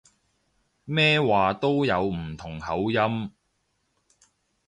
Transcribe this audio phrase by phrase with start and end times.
[0.83, 3.31] 咩話都有唔同口音